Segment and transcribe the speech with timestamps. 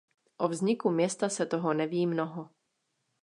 [0.37, 2.49] O vzniku města se toho neví mnoho.